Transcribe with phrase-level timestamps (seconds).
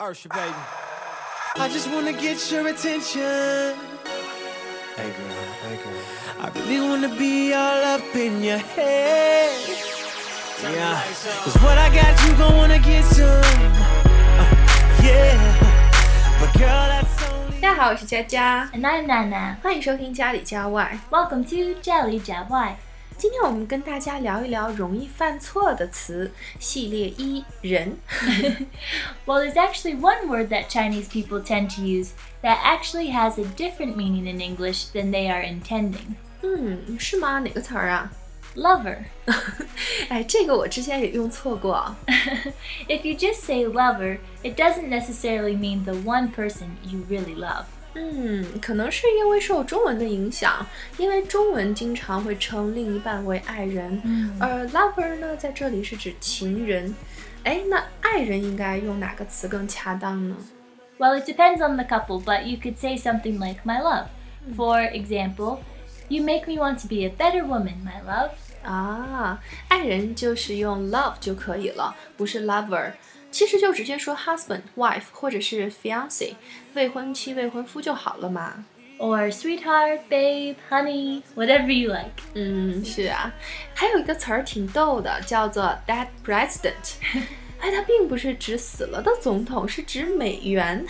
[0.00, 0.54] Ursha, baby.
[1.56, 3.76] I just wanna get your attention.
[4.96, 6.00] Hey girl, hey girl.
[6.40, 9.52] I really wanna be all up in your head.
[10.62, 11.02] Yeah,
[11.44, 13.42] cause what I got, you gon' wanna get some.
[14.40, 14.46] Uh,
[15.02, 15.36] yeah,
[16.40, 17.60] but girl, that's only.
[17.60, 19.56] 大家好，我是佳佳， And I'm Nana.
[19.62, 20.98] 欢迎收听家里家外。
[21.10, 22.76] Welcome to Jelly Jab Y.
[23.16, 27.98] 今天我们跟大家聊一聊容易犯错的词，系列一人。
[29.26, 33.44] Well, there's actually one word that Chinese people tend to use that actually has a
[33.56, 36.14] different meaning in English than they are intending.
[36.42, 37.40] 嗯，是吗？
[37.40, 38.10] 哪个词儿啊？
[38.56, 38.96] Lover.
[40.08, 41.94] 哎，这个我之前也用错过。
[42.88, 47.66] If you just say lover, it doesn't necessarily mean the one person you really love.
[47.95, 50.65] 嗯，可能是因为受中文的影响，
[50.97, 56.93] 因为中文经常会称另一半为爱人，嗯而 lover 呢，在这里是指情人。
[57.43, 60.35] 哎，那爱人应该用哪个词更恰当呢
[60.97, 64.07] ？Well, it depends on the couple, but you could say something like my love.
[64.55, 65.59] For example,
[66.07, 68.31] you make me want to be a better woman, my love.
[68.64, 72.92] 啊，爱人就是用 love 就可以了，不是 lover。
[73.30, 76.34] 其实就直接说 husband、wife 或者是 fiance，
[76.74, 78.64] 未婚妻、未婚夫就好了嘛。
[78.98, 82.10] Or sweetheart, babe, honey, whatever you like.
[82.34, 83.32] 嗯，是啊，
[83.74, 86.96] 还有一个词儿挺逗的，叫做 dead president。
[87.60, 90.84] 哎，它并不是指死了的总统，是指美元。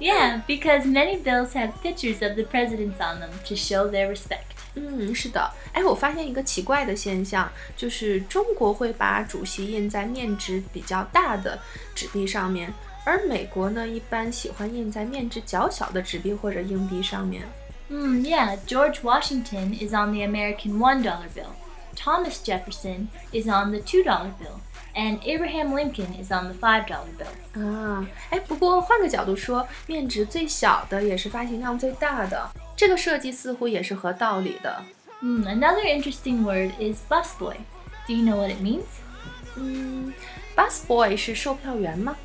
[0.00, 4.52] Yeah, because many bills have pictures of the presidents on them to show their respect.
[4.74, 5.50] 嗯，是的。
[5.72, 11.58] 哎，我发现一个奇怪的现象，就是中国会把主席印在面值比较大的
[11.94, 12.72] 纸币上面，
[13.04, 17.42] 而美国呢，一般喜欢印在面值较小的纸币或者硬币上面。
[17.88, 21.52] Hmm, yeah, George Washington is on the American $1 bill.
[21.94, 24.58] Thomas Jefferson is on the $2 bill.
[24.96, 27.60] And Abraham Lincoln is on the $5 bill.
[27.60, 34.84] 啊，哎，不过换个角度说，面值最小的也是发行量最大的， 这个设计似乎也是合道理的。
[35.20, 37.56] Hmm, another interesting word is busboy.
[38.06, 38.84] Do you know what it means?
[39.56, 40.12] 嗯，
[40.56, 42.16] busboy 是售票员吗？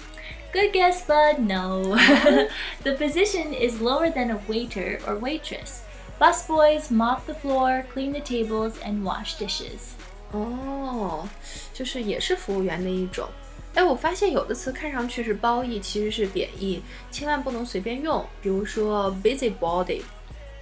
[0.52, 1.96] Good guess, but no.
[2.84, 5.82] the position is lower than a waiter or waitress.
[6.20, 9.94] Busboys mop the floor, clean the tables, and wash dishes.
[10.32, 11.28] 哦，
[11.74, 13.30] 就是也是服务员的一种。
[13.76, 16.82] 哎，我发现有的词看上去是褒义，其实是贬义，
[17.12, 18.26] 千万不能随便用。
[18.42, 20.02] 比如说 busybody，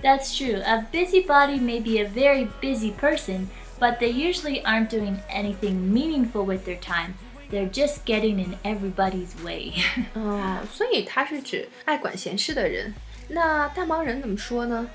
[0.02, 0.62] That's true.
[0.64, 3.48] A busybody may be a very busy person,
[3.80, 7.16] but they usually aren't doing anything meaningful with their time.
[7.50, 9.74] They're just getting in everybody's way.
[10.14, 12.94] 哦，所以它是指爱管闲事的人。
[13.30, 14.90] 那大忙人怎么说呢？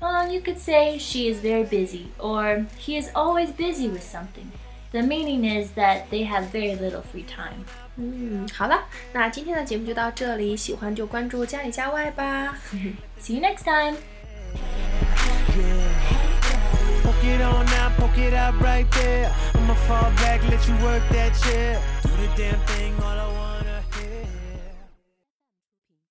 [0.00, 4.50] well, you could say she is very busy, or he is always busy with something.
[4.90, 7.64] The meaning is that they have very little free time.
[7.96, 12.58] 嗯，好了，那今天的节目就到这里，喜欢就关注家里家外吧。
[13.20, 13.96] See you next time.
[15.57, 19.33] Poke it on now, poke it out right there.
[19.55, 21.81] I'ma fall back, let you work that chair.
[22.03, 23.56] Do the damn thing all I want.